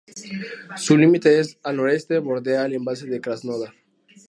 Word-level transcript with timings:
Su 0.77 0.97
límite 0.97 1.43
al 1.61 1.77
noroeste 1.77 2.17
bordea 2.17 2.65
el 2.65 2.73
embalse 2.73 3.05
de 3.05 3.21
Krasnodar. 3.21 3.71